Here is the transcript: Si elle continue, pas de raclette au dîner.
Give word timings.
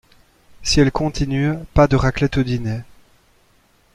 Si 0.63 0.79
elle 0.79 0.91
continue, 0.91 1.53
pas 1.75 1.87
de 1.87 1.95
raclette 1.95 2.37
au 2.37 2.43
dîner. 2.43 2.81